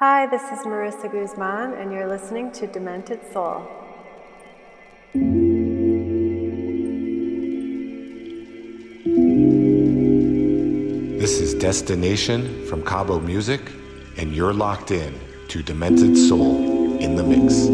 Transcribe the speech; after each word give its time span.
Hi, 0.00 0.26
this 0.26 0.42
is 0.52 0.60
Marissa 0.60 1.10
Guzman, 1.10 1.72
and 1.72 1.92
you're 1.92 2.06
listening 2.06 2.52
to 2.52 2.68
Demented 2.68 3.20
Soul. 3.32 3.66
This 11.18 11.40
is 11.40 11.52
Destination 11.54 12.64
from 12.66 12.84
Cabo 12.84 13.18
Music, 13.18 13.60
and 14.16 14.32
you're 14.32 14.54
locked 14.54 14.92
in 14.92 15.18
to 15.48 15.64
Demented 15.64 16.16
Soul 16.16 17.00
in 17.00 17.16
the 17.16 17.24
Mix. 17.24 17.66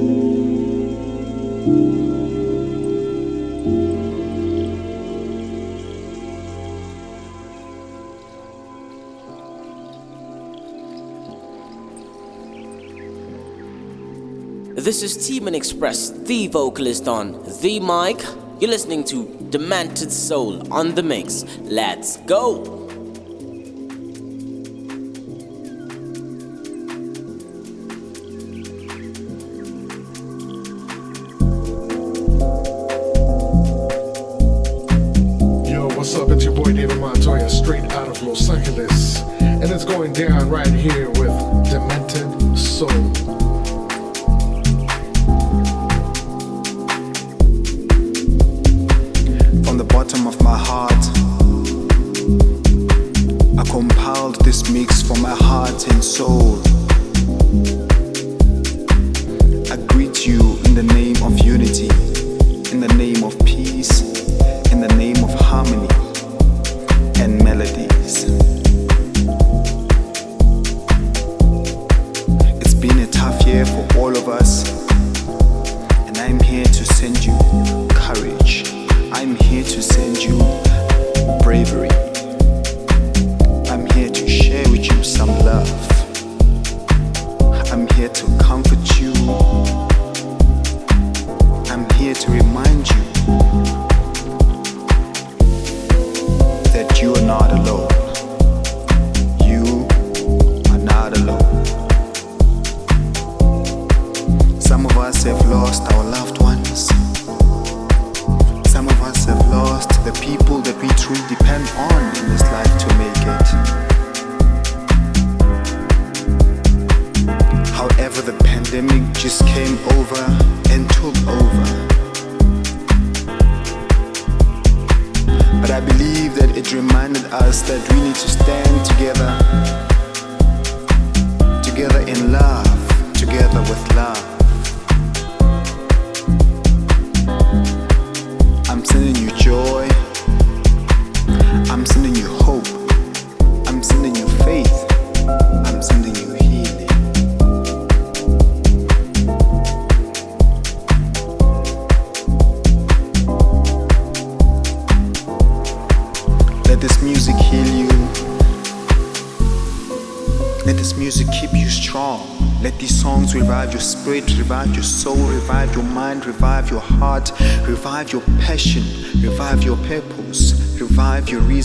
This 14.85 15.03
is 15.03 15.17
Teeman 15.17 15.55
Express, 15.55 16.11
the 16.11 16.47
vocalist 16.49 17.09
on 17.09 17.43
the 17.63 17.81
mic. 17.81 18.23
You're 18.61 18.69
listening 18.69 19.03
to 19.05 19.25
Demented 19.49 20.13
Soul 20.13 20.71
on 20.71 20.95
the 20.95 21.03
mix. 21.03 21.47
Let's 21.63 22.19
go! 22.19 22.84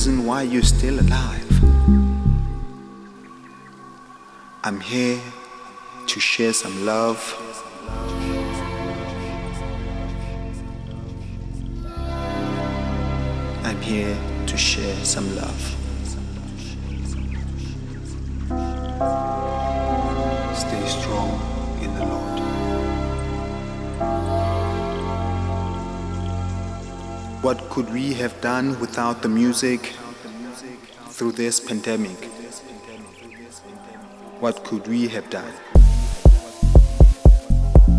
Reason 0.10 0.26
why 0.26 0.42
you're 0.42 0.64
still 0.64 1.00
alive. 1.00 1.46
I'm 4.64 4.80
here 4.80 5.22
to 6.08 6.20
share 6.20 6.54
some 6.54 6.86
love. 6.86 7.22
I'm 13.64 13.82
here 13.82 14.18
to 14.48 14.58
share 14.58 14.96
some 15.06 15.36
love. 15.36 15.76
What 27.42 27.70
could 27.70 27.90
we 27.94 28.14
have 28.16 28.42
done 28.42 28.78
without 28.82 29.22
the 29.22 29.30
music 29.30 29.94
through 31.08 31.32
this 31.32 31.62
pandemic? 31.62 32.18
What 34.42 34.66
could 34.66 34.86
we 34.90 35.08
have 35.08 35.30
done? 35.30 35.54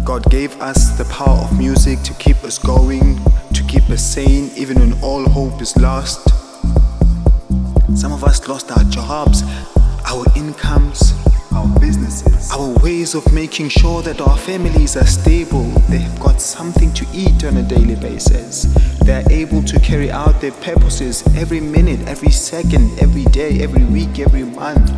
God 0.04 0.30
gave 0.30 0.60
us 0.60 0.90
the 0.98 1.06
power 1.06 1.38
of 1.38 1.58
music 1.58 2.02
to 2.02 2.12
keep 2.14 2.36
us 2.44 2.58
going, 2.58 3.18
to 3.54 3.62
keep 3.66 3.88
us 3.88 4.04
sane, 4.04 4.50
even 4.56 4.78
when 4.78 5.02
all 5.02 5.24
hope 5.24 5.62
is 5.62 5.74
lost. 5.78 6.28
Some 7.96 8.12
of 8.12 8.22
us 8.24 8.46
lost 8.46 8.70
our 8.70 8.84
jobs, 8.84 9.42
our 10.04 10.26
incomes, 10.36 11.14
our 11.52 11.80
businesses, 11.80 12.50
our 12.52 12.78
ways 12.82 13.14
of 13.14 13.32
making 13.32 13.68
sure 13.68 14.02
that 14.02 14.20
our 14.20 14.36
families 14.36 14.96
are 14.96 15.06
stable. 15.06 15.64
They 15.88 15.98
have 15.98 16.18
got 16.20 16.40
something 16.40 16.92
to 16.94 17.06
eat 17.12 17.44
on 17.44 17.56
a 17.56 17.62
daily 17.62 17.96
basis. 17.96 18.64
They're 19.00 19.24
able 19.30 19.62
to 19.64 19.80
carry 19.80 20.10
out 20.10 20.40
their 20.40 20.52
purposes 20.52 21.24
every 21.36 21.60
minute, 21.60 22.06
every 22.06 22.30
second, 22.30 22.98
every 23.00 23.24
day, 23.24 23.62
every 23.62 23.84
week, 23.84 24.18
every 24.18 24.44
month. 24.44 24.90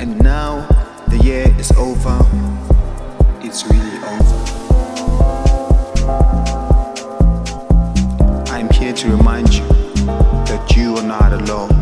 And 0.00 0.18
now 0.22 0.66
the 1.08 1.18
year 1.18 1.46
is 1.58 1.70
over. 1.72 2.18
It's 3.42 3.64
really 3.66 3.96
over. 4.12 4.34
I'm 8.50 8.68
here 8.70 8.92
to 8.92 9.08
remind 9.10 9.54
you 9.54 9.66
that 10.48 10.74
you 10.76 10.96
are 10.96 11.02
not 11.02 11.32
alone. 11.32 11.73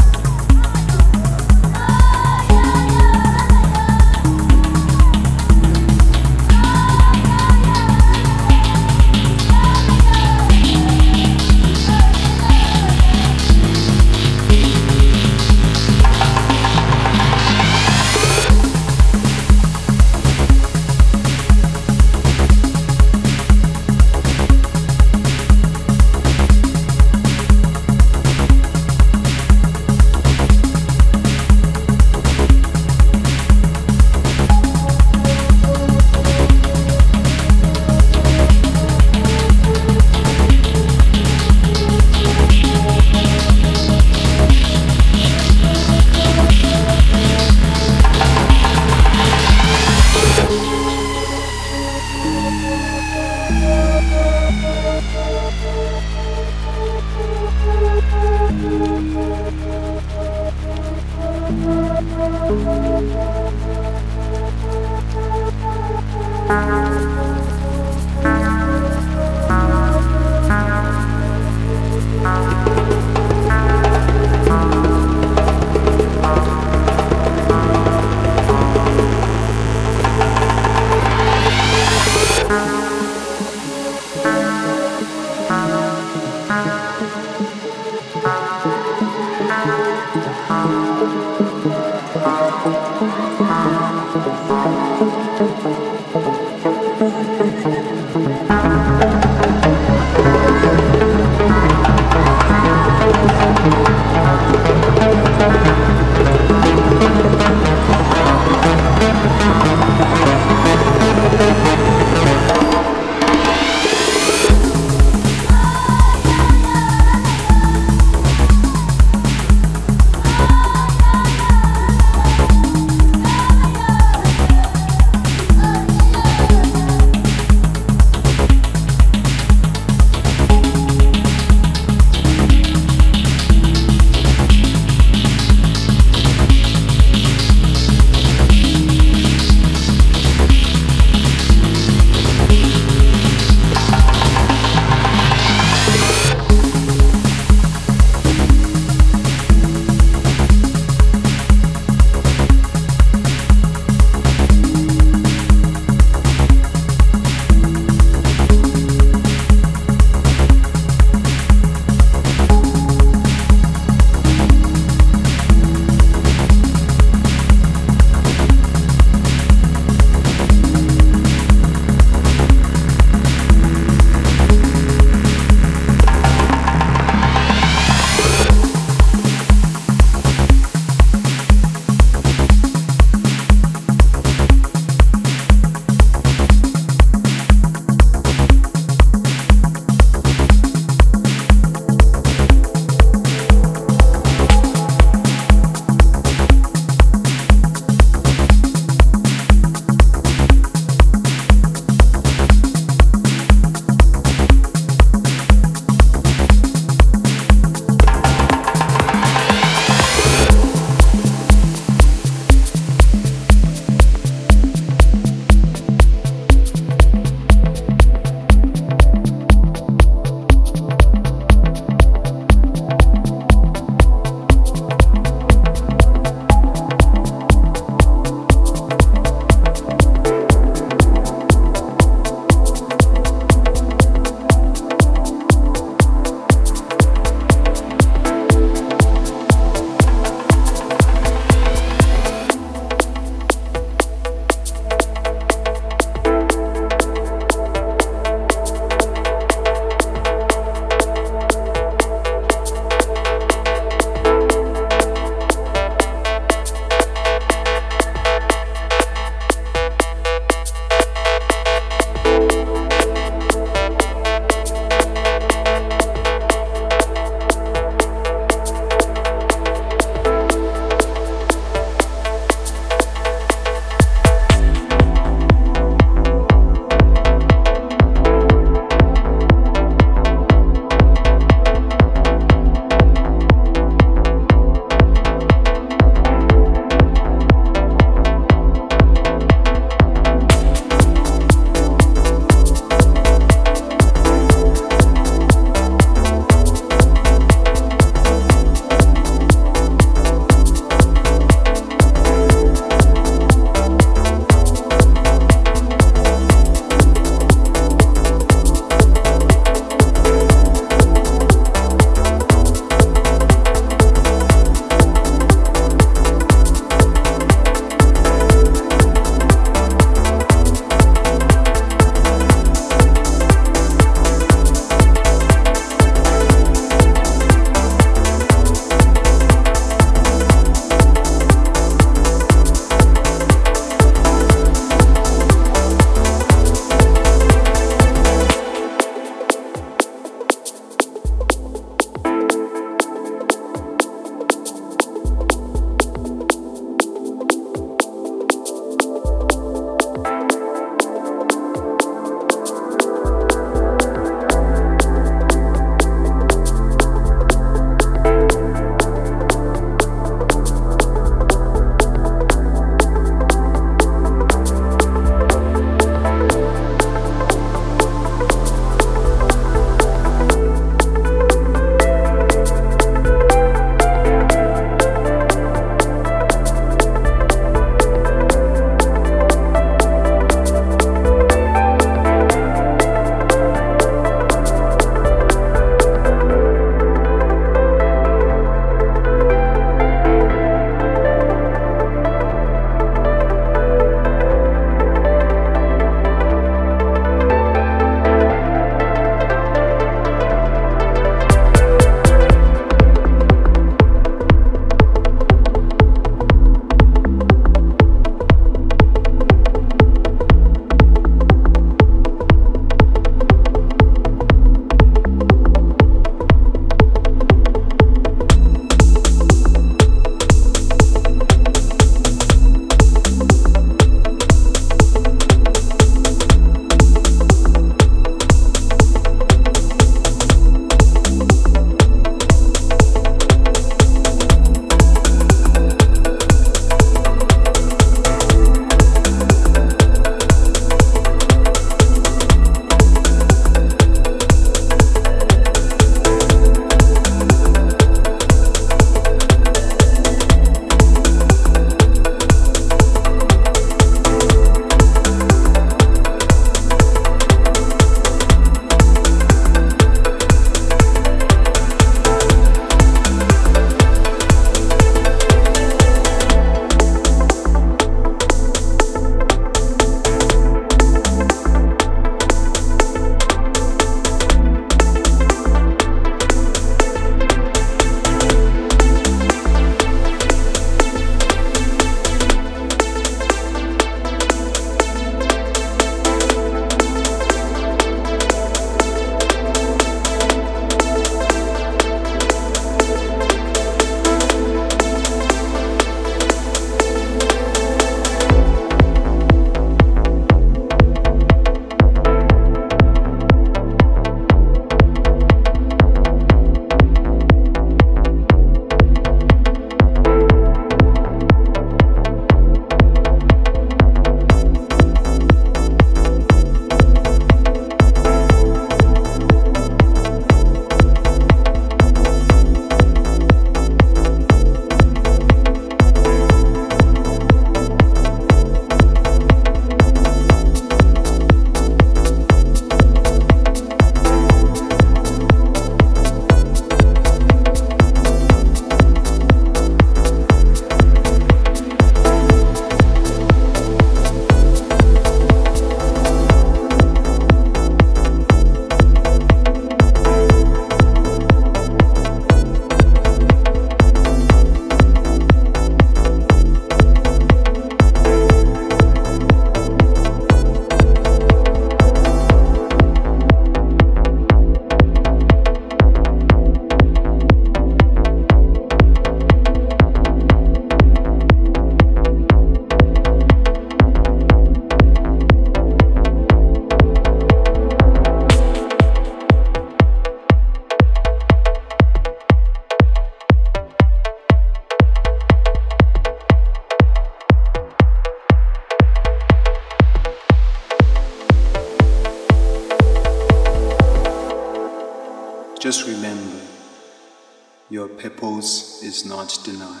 Purpose 598.61 599.01
is 599.01 599.25
not 599.25 599.57
denied. 599.63 600.00